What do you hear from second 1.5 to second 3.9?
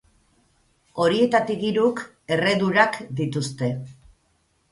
hiruk erredurak dituzte.